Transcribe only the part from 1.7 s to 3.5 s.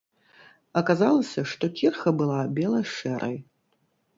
кірха была бела-шэрай.